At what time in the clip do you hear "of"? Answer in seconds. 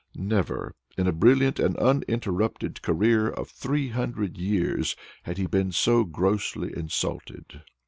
3.29-3.49